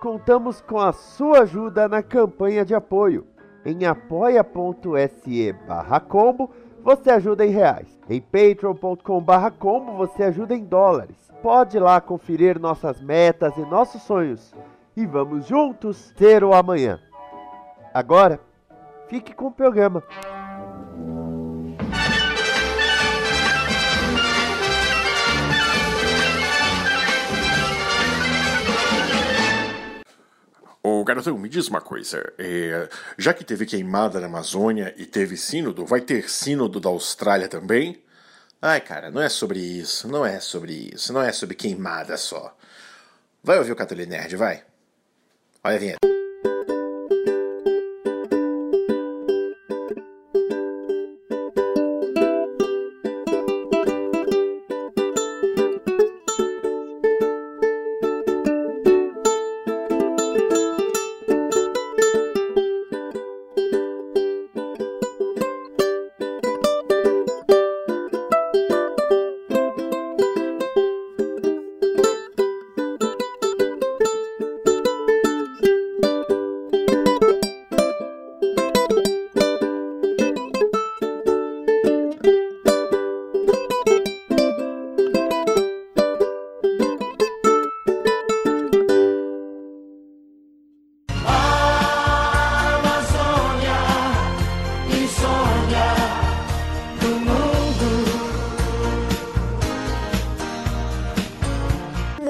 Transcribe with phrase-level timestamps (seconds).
[0.00, 3.26] contamos com a sua ajuda na campanha de apoio.
[3.64, 6.50] Em apoia.se barra combo,
[6.82, 7.98] você ajuda em reais.
[8.08, 11.16] Em patreon.com barra combo, você ajuda em dólares.
[11.42, 14.54] Pode lá conferir nossas metas e nossos sonhos.
[14.96, 17.00] E vamos juntos ter o amanhã.
[17.92, 18.40] Agora,
[19.08, 20.02] fique com o programa.
[31.06, 32.32] Garotão, me diz uma coisa.
[32.38, 37.48] É, já que teve queimada na Amazônia e teve sínodo, vai ter sínodo da Austrália
[37.48, 38.02] também?
[38.60, 42.56] Ai, cara, não é sobre isso, não é sobre isso, não é sobre queimada só.
[43.42, 44.64] Vai ouvir o Catolino Nerd, vai.
[45.62, 46.15] Olha a vinheta.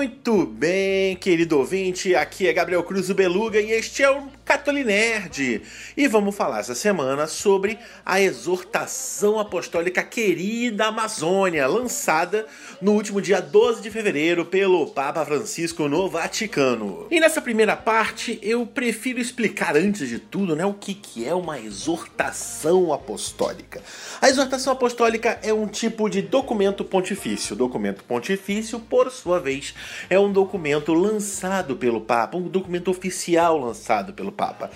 [0.00, 5.62] Muito bem, querido ouvinte, aqui é Gabriel Cruz o Beluga e este é o Catolinerd.
[5.96, 12.44] E vamos falar essa semana sobre a exortação apostólica querida Amazônia, lançada
[12.82, 17.06] no último dia 12 de fevereiro pelo Papa Francisco no Vaticano.
[17.12, 21.32] E nessa primeira parte eu prefiro explicar antes de tudo né, o que, que é
[21.32, 23.80] uma exortação apostólica.
[24.20, 27.54] A exortação apostólica é um tipo de documento pontifício.
[27.54, 29.76] Documento pontifício, por sua vez,
[30.08, 34.70] é um documento lançado pelo Papa, um documento oficial lançado pelo Papa.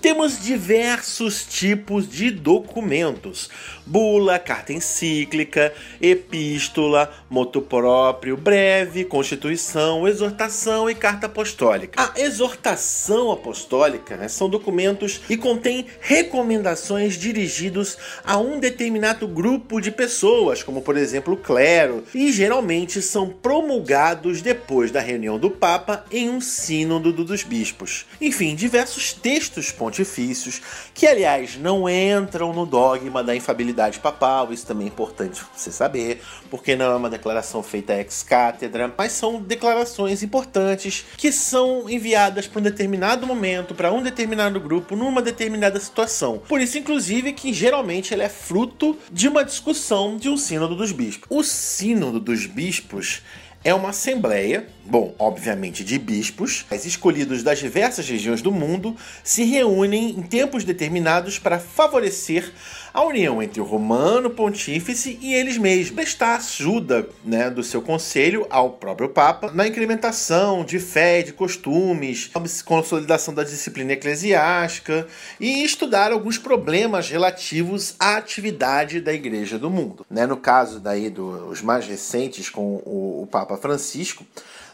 [0.00, 3.50] Temos diversos tipos de documentos:
[3.84, 12.02] bula, carta encíclica, epístola, moto próprio, breve, constituição, exortação e carta apostólica.
[12.02, 19.90] A exortação apostólica né, são documentos e contém recomendações dirigidos a um determinado grupo de
[19.90, 26.06] pessoas, como por exemplo o clero, e geralmente são promulgados depois da reunião do Papa
[26.10, 28.06] em um sínodo dos bispos.
[28.18, 30.60] Enfim, diversos textos pontifícios,
[30.94, 36.22] que aliás não entram no dogma da infabilidade papal, isso também é importante você saber,
[36.50, 42.46] porque não é uma declaração feita ex cátedra, mas são declarações importantes que são enviadas
[42.46, 46.42] para um determinado momento, para um determinado grupo, numa determinada situação.
[46.48, 50.92] Por isso, inclusive, que geralmente ela é fruto de uma discussão de um sínodo dos
[50.92, 51.26] bispos.
[51.30, 53.22] O sínodo dos bispos
[53.62, 60.10] é uma assembleia, bom, obviamente de bispos, escolhidos das diversas regiões do mundo, se reúnem
[60.10, 62.52] em tempos determinados para favorecer
[62.92, 68.46] a união entre o romano pontífice e eles mesmos, prestar ajuda né, do seu conselho
[68.50, 72.30] ao próprio Papa na incrementação de fé, de costumes,
[72.64, 75.06] consolidação da disciplina eclesiástica
[75.38, 80.04] e estudar alguns problemas relativos à atividade da Igreja do mundo.
[80.10, 84.24] Né, no caso daí dos mais recentes com o, o Papa Francisco,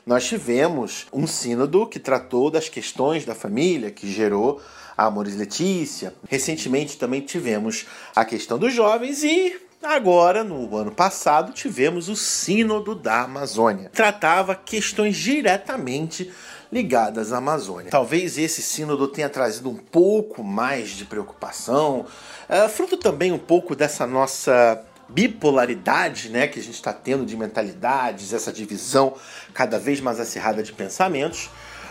[0.06, 4.62] nós tivemos um sínodo que tratou das questões da família, que gerou
[4.97, 6.14] a Amores Letícia.
[6.28, 12.92] Recentemente também tivemos a questão dos jovens e Agora, no ano passado, tivemos o Sínodo
[12.92, 13.91] da Amazônia.
[13.94, 16.32] Tratava questões diretamente
[16.72, 17.91] ligadas à Amazônia.
[17.91, 22.06] Talvez esse sínodo tenha trazido um pouco mais de preocupação,
[22.48, 27.36] é, fruto também um pouco dessa nossa bipolaridade né, que a gente está tendo de
[27.36, 29.14] mentalidades, essa divisão
[29.54, 31.48] cada vez mais acirrada de pensamentos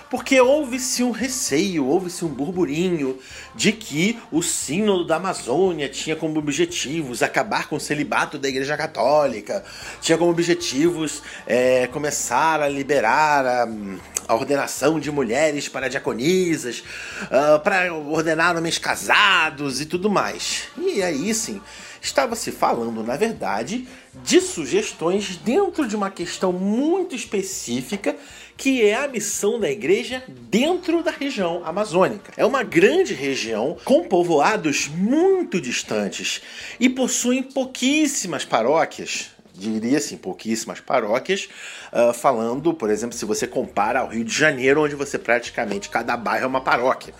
[0.09, 3.17] porque houve-se um receio, houve-se um burburinho
[3.55, 8.77] de que o Sínodo da Amazônia tinha como objetivos acabar com o celibato da Igreja
[8.77, 9.63] Católica,
[10.01, 13.67] tinha como objetivos é, começar a liberar a,
[14.27, 16.83] a ordenação de mulheres para diaconisas,
[17.23, 20.63] uh, para ordenar homens casados e tudo mais.
[20.77, 21.61] E aí sim,
[22.01, 23.87] estava se falando, na verdade,
[24.23, 28.15] de sugestões dentro de uma questão muito específica
[28.57, 32.31] que é a missão da igreja dentro da região amazônica.
[32.37, 36.41] É uma grande região com povoados muito distantes
[36.79, 41.49] e possuem pouquíssimas paróquias, diria assim, pouquíssimas paróquias,
[41.91, 46.15] uh, falando, por exemplo, se você compara ao Rio de Janeiro, onde você praticamente cada
[46.17, 47.13] bairro é uma paróquia.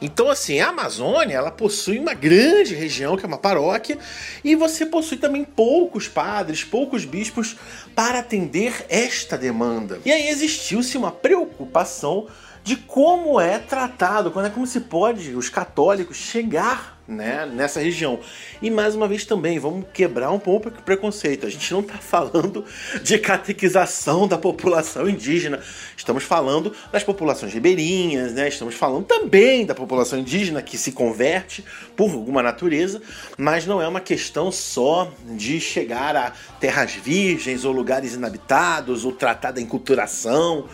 [0.00, 3.98] Então, assim, a Amazônia, ela possui uma grande região, que é uma paróquia,
[4.42, 7.56] e você possui também poucos padres, poucos bispos
[7.94, 10.00] para atender esta demanda.
[10.04, 12.28] E aí existiu-se uma preocupação
[12.62, 18.20] de como é tratado, quando é como se pode os católicos chegar né, nessa região.
[18.62, 21.44] E mais uma vez também, vamos quebrar um pouco o preconceito.
[21.44, 22.64] A gente não está falando
[23.02, 25.60] de catequização da população indígena,
[25.96, 28.48] estamos falando das populações ribeirinhas, né?
[28.48, 31.64] estamos falando também da população indígena que se converte
[31.96, 33.02] por alguma natureza,
[33.36, 39.12] mas não é uma questão só de chegar a terras virgens ou lugares inabitados ou
[39.12, 40.68] tratar da enculturação.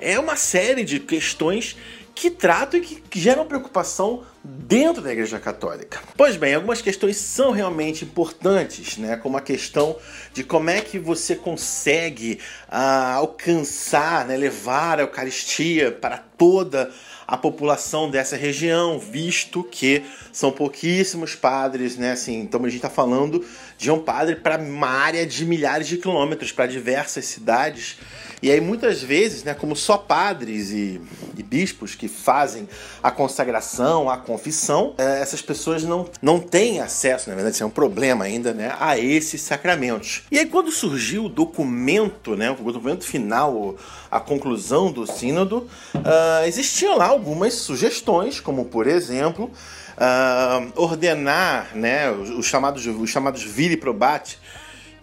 [0.00, 1.76] É uma série de questões
[2.14, 6.00] que tratam e que geram preocupação dentro da Igreja Católica.
[6.16, 9.16] Pois bem, algumas questões são realmente importantes, né?
[9.16, 9.96] Como a questão
[10.32, 12.38] de como é que você consegue
[12.68, 14.36] ah, alcançar, né?
[14.36, 16.90] levar a Eucaristia para toda
[17.26, 22.12] a população dessa região, visto que são pouquíssimos padres, né?
[22.12, 23.44] Assim, então a gente está falando
[23.78, 27.96] de um padre para uma área de milhares de quilômetros, para diversas cidades.
[28.42, 31.00] E aí muitas vezes, né, como só padres e,
[31.36, 32.68] e bispos que fazem
[33.02, 37.66] a consagração, a confissão, é, essas pessoas não, não têm acesso, na verdade, isso é
[37.66, 40.22] um problema ainda, né, a esses sacramentos.
[40.30, 43.76] E aí quando surgiu o documento, né, o documento final,
[44.10, 49.50] a conclusão do sínodo, uh, existiam lá algumas sugestões, como por exemplo,
[49.94, 54.38] uh, ordenar né, os, chamados, os chamados viri probate,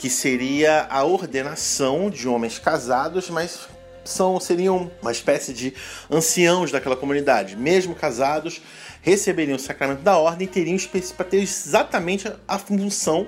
[0.01, 3.68] que seria a ordenação de homens casados, mas
[4.03, 5.75] são seriam uma espécie de
[6.09, 8.63] anciãos daquela comunidade, mesmo casados,
[9.03, 10.75] receberiam o sacramento da ordem e teriam
[11.15, 13.27] para ter exatamente a função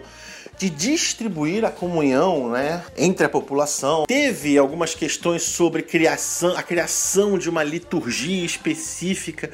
[0.58, 4.06] de distribuir a comunhão né, entre a população.
[4.08, 9.52] Teve algumas questões sobre criação, a criação de uma liturgia específica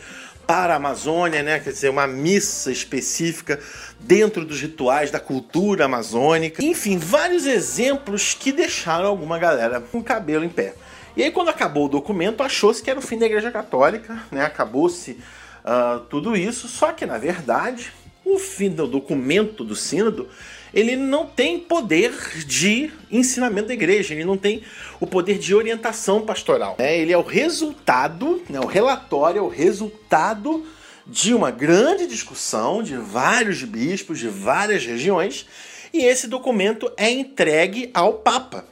[0.50, 1.60] para a Amazônia, né?
[1.60, 3.60] quer dizer, uma missa específica
[4.00, 6.66] dentro dos rituais da cultura amazônica.
[6.66, 10.74] Enfim, vários exemplos que deixaram alguma galera com o cabelo em pé.
[11.16, 14.44] E aí, quando acabou o documento, achou-se que era o fim da Igreja Católica, né?
[14.44, 17.94] acabou-se uh, tudo isso, só que na verdade,
[18.26, 20.30] o fim do documento do Sínodo
[20.74, 22.14] ele não tem poder
[22.46, 24.64] de ensinamento da igreja, ele não tem
[25.00, 26.76] o poder de orientação pastoral.
[26.80, 27.00] Né?
[27.00, 28.60] Ele é o resultado, né?
[28.60, 30.66] o relatório é o resultado
[31.06, 35.48] de uma grande discussão de vários bispos de várias regiões,
[35.92, 38.66] e esse documento é entregue ao Papa,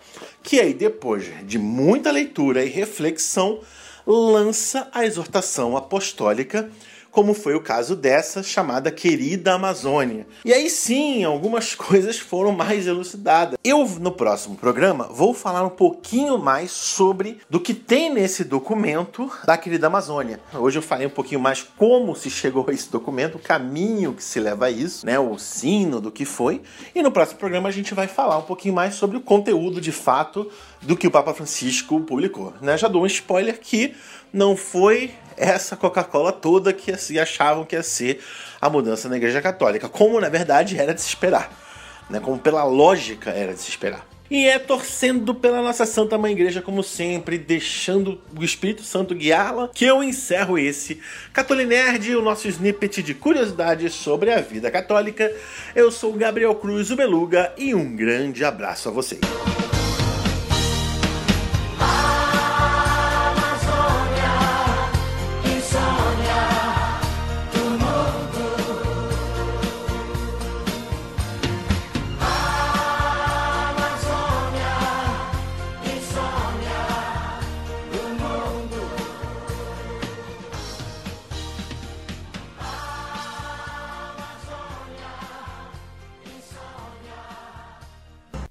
[0.43, 3.59] que aí depois de muita leitura e reflexão
[4.05, 6.69] lança a exortação apostólica
[7.11, 10.27] como foi o caso dessa chamada Querida Amazônia.
[10.45, 13.57] E aí sim, algumas coisas foram mais elucidadas.
[13.63, 19.31] Eu, no próximo programa, vou falar um pouquinho mais sobre do que tem nesse documento
[19.45, 20.39] da Querida Amazônia.
[20.53, 24.23] Hoje eu falei um pouquinho mais como se chegou a esse documento, o caminho que
[24.23, 26.61] se leva a isso, né, o sino do que foi.
[26.93, 29.91] E no próximo programa a gente vai falar um pouquinho mais sobre o conteúdo de
[29.91, 30.49] fato
[30.81, 32.53] do que o Papa Francisco publicou.
[32.61, 32.77] Né?
[32.77, 33.95] Já dou um spoiler que
[34.31, 38.21] não foi essa Coca-Cola toda que assim, achavam que ia ser
[38.59, 41.51] a mudança na Igreja Católica, como na verdade era de se esperar,
[42.09, 42.19] né?
[42.19, 44.05] como pela lógica era de se esperar.
[44.29, 49.69] E é torcendo pela nossa Santa Mãe Igreja, como sempre, deixando o Espírito Santo guiá-la,
[49.73, 50.99] que eu encerro esse
[51.31, 55.33] Catolinerd, o nosso snippet de curiosidades sobre a vida católica.
[55.73, 59.21] Eu sou Gabriel Cruz, o Beluga, e um grande abraço a vocês.